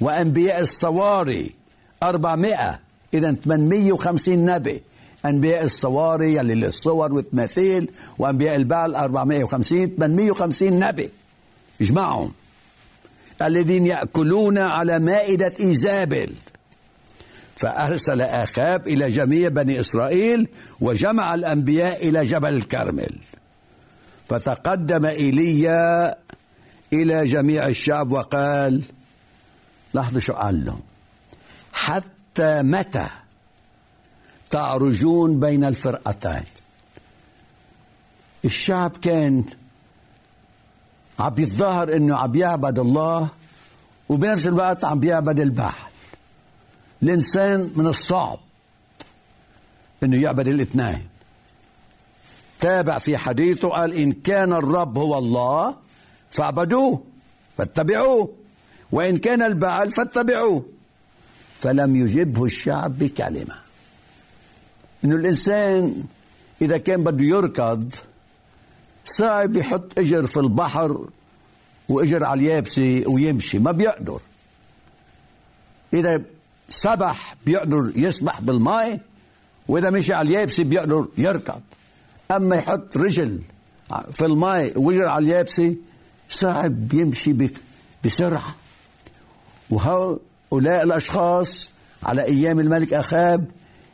[0.00, 1.63] وأنبياء الصواري
[2.02, 2.80] أربعمائة.
[3.14, 4.82] إذا 850 نبي.
[5.26, 11.10] أنبياء الصواري اللي للصور والتماثيل وأنبياء البعل 450 850 نبي.
[11.80, 12.32] اجمعهم.
[13.42, 16.34] الذين يأكلون على مائدة إيزابل.
[17.56, 20.48] فأرسل آخاب إلى جميع بني إسرائيل
[20.80, 23.18] وجمع الأنبياء إلى جبل الكرمل.
[24.28, 26.16] فتقدم إيليا
[26.92, 28.84] إلى جميع الشعب وقال
[29.94, 30.80] لاحظوا شو قال لهم؟
[31.74, 33.06] حتى متى
[34.50, 36.42] تعرجون بين الفرقتين؟
[38.44, 39.44] الشعب كان
[41.18, 43.28] عم يتظاهر إنه عم يعبد الله
[44.08, 45.88] وبنفس الوقت عم يعبد البحر.
[47.02, 48.38] الإنسان من الصعب
[50.02, 51.08] إنه يعبد الاثنين.
[52.58, 55.76] تابع في حديثه قال إن كان الرب هو الله
[56.30, 57.04] فاعبدوه
[57.58, 58.34] فاتبعوه
[58.92, 60.73] وإن كان البعل فاتبعوه.
[61.64, 63.54] فلم يجبه الشعب بكلمة.
[65.04, 66.04] انه الإنسان
[66.62, 67.94] إذا كان بده يركض
[69.04, 71.08] صعب يحط إجر في البحر
[71.88, 74.20] وإجر على اليابسة ويمشي ما بيقدر.
[75.94, 76.22] إذا
[76.68, 79.00] سبح بيقدر يسبح بالماء
[79.68, 81.60] وإذا مشي على اليابسة بيقدر يركض.
[82.30, 83.40] أما يحط رجل
[84.14, 85.74] في الماء ويجر على اليابسة
[86.28, 87.60] صعب يمشي بك-
[88.04, 88.54] بسرعة.
[90.54, 91.70] وهؤلاء الأشخاص
[92.02, 93.44] على أيام الملك أخاب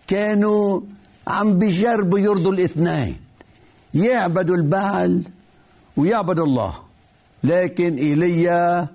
[0.07, 0.81] كانوا
[1.27, 3.17] عم بيجربوا يرضوا الاثنين.
[3.95, 5.23] يعبدوا البعل
[5.97, 6.75] ويعبدوا الله.
[7.45, 8.89] لكن إيليا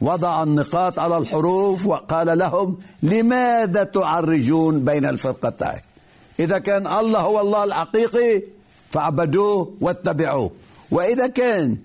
[0.00, 5.80] وضع النقاط على الحروف وقال لهم لماذا تعرجون بين الفرقتين؟
[6.40, 8.42] إذا كان الله هو الله الحقيقي
[8.90, 10.50] فاعبدوه واتبعوه.
[10.90, 11.76] وإذا كان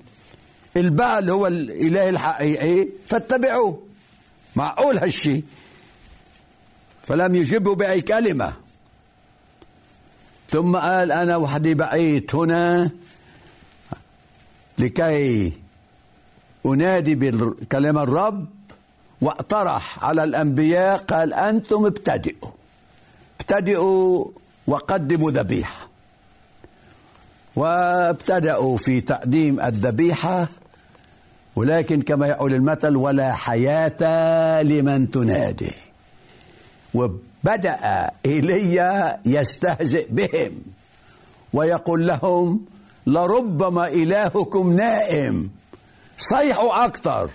[0.78, 3.87] البعل هو الإله الحقيقي فاتبعوه.
[4.58, 5.44] معقول هالشي؟
[7.04, 8.54] فلم يجبه بأي كلمة.
[10.50, 12.90] ثم قال أنا وحدي بقيت هنا
[14.78, 15.54] لكي
[16.66, 18.46] أنادي بكلام الرب
[19.22, 22.52] واقترح على الأنبياء قال أنتم ابتدئوا.
[23.40, 24.26] ابتدئوا
[24.68, 25.88] وقدموا ذبيحة.
[27.56, 30.48] وابتدأوا في تقديم الذبيحة
[31.58, 35.74] ولكن كما يقول المثل ولا حياة لمن تنادي.
[36.94, 40.52] وبدأ إيليا يستهزئ بهم
[41.54, 42.66] ويقول لهم
[43.08, 45.50] لربما إلهكم نائم.
[46.18, 47.30] صيحوا أكثر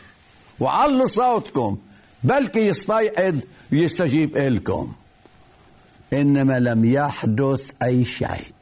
[0.60, 1.78] وعلوا صوتكم
[2.24, 3.38] بلكي يستيقظ
[3.72, 4.92] ويستجيب إلكم.
[6.12, 8.52] إنما لم يحدث أي شيء.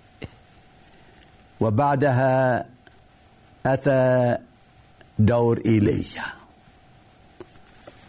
[1.60, 2.66] وبعدها
[3.66, 4.38] أتى
[5.20, 6.24] دور ايليا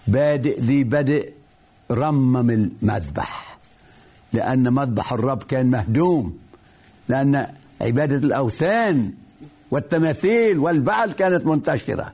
[0.07, 1.34] بادئ ذي بدء
[1.91, 3.57] رمم المذبح
[4.34, 6.38] لأن مذبح الرب كان مهدوم
[7.07, 7.47] لأن
[7.82, 9.12] عبادة الأوثان
[9.72, 12.14] والتماثيل والبعل كانت منتشرة.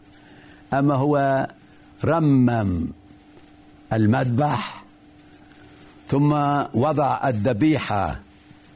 [0.73, 1.47] أما هو
[2.05, 2.87] رمم
[3.93, 4.83] المذبح
[6.09, 6.31] ثم
[6.73, 8.19] وضع الذبيحة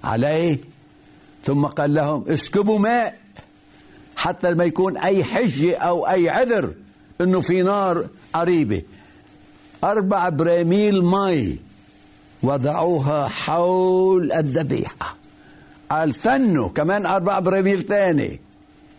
[0.04, 0.58] عليه
[1.46, 3.20] ثم قال لهم اسكبوا ماء.
[4.22, 6.74] حتى ما يكون أي حجة أو أي عذر
[7.22, 8.82] إنه في نار قريبة.
[9.84, 11.58] أربع براميل مي
[12.44, 15.16] وضعوها حول الذبيحة.
[15.92, 18.40] قال ثنوا كمان أربع براميل تاني.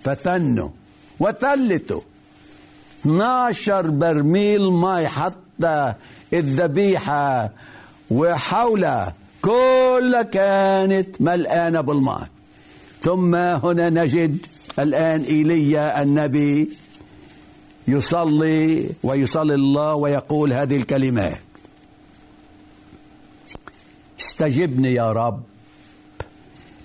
[0.05, 0.69] فثنوا
[1.21, 2.01] وثلتوا
[3.01, 5.95] 12 برميل مي حتى
[6.33, 7.51] الذبيحة
[8.11, 9.15] وحولها.
[9.43, 12.29] كلها كانت ملآنة بالماء.
[13.03, 14.47] ثم هنا نجد
[14.79, 16.79] الآن إيليا النبي
[17.89, 21.41] يصلي ويصلي الله ويقول هذه الكلمات
[24.21, 25.43] استجبني يا رب.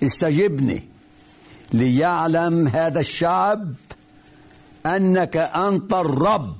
[0.02, 0.82] استجبني
[1.72, 3.74] ليعلم هذا الشعب
[4.86, 6.56] أنك أنت الرب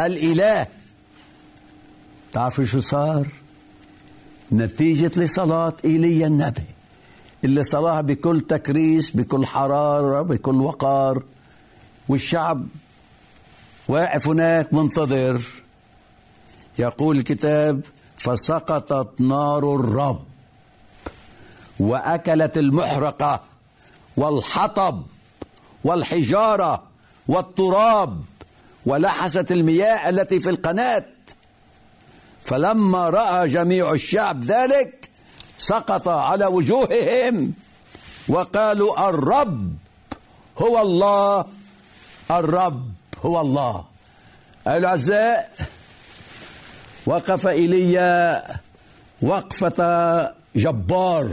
[0.00, 0.66] الإله.
[2.32, 3.28] تعرفوا شو صار؟
[4.52, 6.69] نتيجة لصلاة إيليا النبي.
[7.44, 11.22] اللي صلاها بكل تكريس بكل حرارة بكل وقار.
[12.08, 12.66] والشعب
[13.88, 15.40] واقف هناك منتظر.
[16.78, 17.80] يقول الكتاب
[18.16, 20.24] فسقطت نار الرب
[21.80, 23.40] وأكلت المحرقة
[24.16, 25.02] والحطب
[25.84, 26.82] والحجارة
[27.28, 28.20] والتراب
[28.86, 31.04] ولحست المياه التي في القناة.
[32.44, 34.99] فلما رأى جميع الشعب ذلك
[35.60, 37.52] سقط على وجوههم
[38.28, 39.76] وقالوا الرب
[40.58, 41.44] هو الله
[42.30, 42.92] الرب
[43.24, 43.84] هو الله.
[44.66, 45.52] أيها الأعزاء
[47.06, 48.46] وقف إيليا
[49.22, 49.80] وقفة
[50.56, 51.28] جبار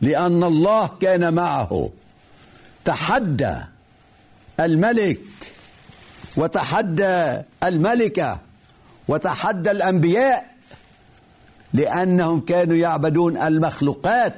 [0.00, 1.90] لأن الله كان معه.
[2.84, 3.56] تحدى
[4.60, 5.20] الملك
[6.36, 8.38] وتحدى الملكة
[9.08, 10.53] وتحدى الأنبياء
[11.74, 14.34] لأنهم كانوا يعبدون المخلوقات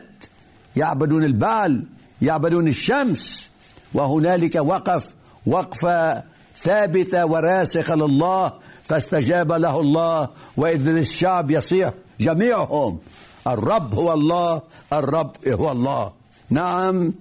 [0.76, 1.84] يعبدون البعل
[2.22, 3.51] يعبدون الشمس
[3.95, 5.05] وهنالك وقف
[5.47, 6.22] وقفة
[6.62, 8.53] ثابتة وراسخة لله
[8.84, 12.99] فاستجاب له الله وإذ الشعب يصيح جميعهم
[13.47, 14.62] الرب هو الله
[14.93, 16.12] الرب هو الله.
[16.51, 17.14] نعم.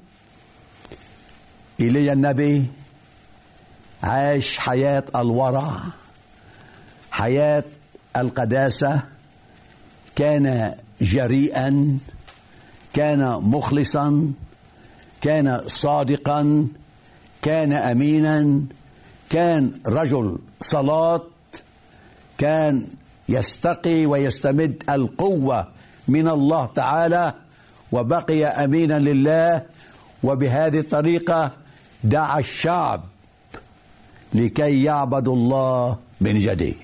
[1.79, 2.65] إيليا النبي
[4.03, 5.71] عاش حياة الورع
[7.11, 7.63] حياة
[8.17, 9.14] القداسة.
[10.15, 11.97] كان جريئا
[12.93, 14.31] كان مخلصا
[15.21, 16.67] كان صادقا
[17.41, 18.61] كان امينا
[19.29, 21.21] كان رجل صلاة
[22.37, 22.87] كان
[23.29, 25.67] يستقي ويستمد القوة
[26.07, 27.33] من الله تعالى
[27.91, 29.61] وبقي امينا لله
[30.23, 31.51] وبهذه الطريقة
[32.03, 33.03] دعا الشعب
[34.33, 36.77] لكي يعبدوا الله من جديد.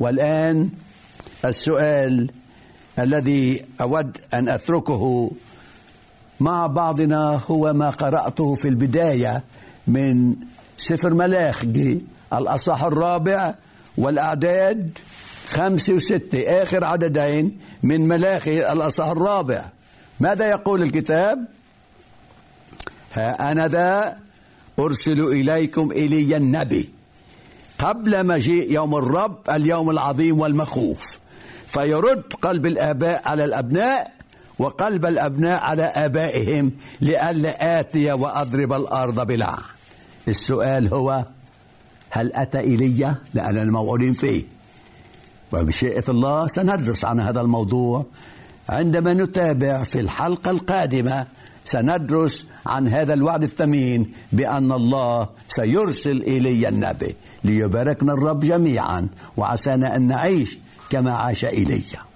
[0.00, 0.70] والآن
[1.44, 2.30] السؤال
[2.98, 5.30] الذي أود أن أتركه
[6.40, 9.42] مع بعضنا هو ما قرأته في البداية
[9.86, 10.34] من
[10.76, 12.00] سفر ملاخي
[12.32, 13.54] الاصح الرابع
[13.98, 14.98] والأعداد
[15.48, 19.64] خمسه وستة آخر عددين من ملاخي الاصح الرابع.
[20.20, 21.44] ماذا يقول الكتاب؟
[23.12, 24.18] ها أنا ذا
[24.78, 26.90] أرسل إليكم ايليا النبي
[27.78, 31.21] قبل مجيء يوم الرب اليوم العظيم والمخوف.
[31.72, 34.12] فيرد قلب الآباء على الأبناء
[34.58, 39.58] وقلب الأبناء على آبائهم لئلا آتي وأضرب الأرض بلع
[40.28, 41.24] السؤال هو
[42.10, 44.42] هل أتى إيليا لأننا موعودين فيه.
[45.52, 48.06] وبشيئة الله سندرس عن هذا الموضوع.
[48.68, 51.26] عندما نتابع في الحلقة القادمة
[51.64, 57.16] سندرس عن هذا الوعد الثمين بأن الله سيرسل إلي النبي.
[57.44, 59.08] ليباركنا الرب جميعا.
[59.36, 60.58] وعسانا أن نعيش
[60.92, 62.11] كما عاش إيليا